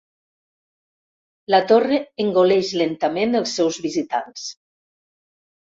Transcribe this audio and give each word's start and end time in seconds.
La 1.55 1.59
torre 1.71 1.99
engoleix 2.25 2.73
lentament 2.83 3.41
els 3.41 3.55
seus 3.61 3.81
visitants. 3.87 4.51